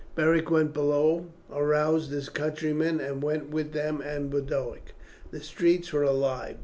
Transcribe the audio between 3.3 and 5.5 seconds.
with them and Boduoc. The